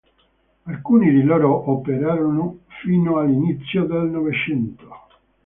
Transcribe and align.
Alcuni 0.63 1.11
di 1.11 1.21
loro 1.21 1.69
operarono 1.69 2.61
fino 2.81 3.17
all'inizio 3.19 3.83
del 3.85 4.09
Novecento. 4.09 4.89